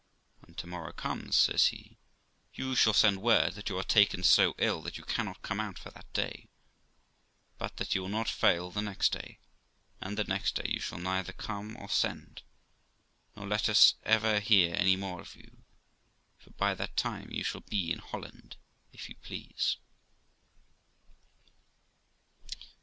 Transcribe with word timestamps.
When 0.39 0.55
to 0.55 0.65
morrow 0.65 0.91
comes', 0.93 1.35
says 1.35 1.67
he, 1.67 1.99
'you 2.55 2.73
shall 2.75 2.91
send 2.91 3.21
word 3.21 3.53
that 3.53 3.69
you 3.69 3.77
are 3.77 3.83
taken 3.83 4.23
so 4.23 4.55
ill 4.57 4.81
that 4.81 4.97
you 4.97 5.03
cannot 5.03 5.43
come 5.43 5.59
out 5.59 5.77
for 5.77 5.91
that 5.91 6.11
day, 6.11 6.49
but 7.59 7.77
that 7.77 7.93
you 7.93 8.01
will 8.01 8.09
not 8.09 8.27
fail 8.27 8.71
the 8.71 8.81
next 8.81 9.11
day; 9.11 9.37
and 9.99 10.17
the 10.17 10.23
next 10.23 10.55
day 10.55 10.65
you 10.67 10.79
shall 10.79 10.97
neither 10.97 11.33
come 11.33 11.77
or 11.77 11.87
send, 11.87 12.41
nor 13.35 13.45
let 13.45 13.69
us 13.69 13.93
ever 14.01 14.39
hear 14.39 14.73
any 14.73 14.95
more 14.95 15.21
of 15.21 15.35
you; 15.35 15.61
for 16.39 16.49
by 16.49 16.73
that 16.73 16.97
time 16.97 17.29
you 17.31 17.43
shall 17.43 17.61
be 17.61 17.91
in 17.91 17.99
Holland, 17.99 18.55
if 18.91 19.07
you 19.07 19.13
please.' 19.21 19.77